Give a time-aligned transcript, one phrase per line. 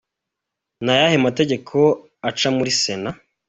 [0.83, 1.77] Ni ayahe mategeko
[2.29, 3.11] aca muri Sena?.